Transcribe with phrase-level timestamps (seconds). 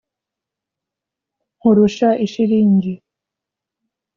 [1.57, 2.93] nkurusha ishilingi,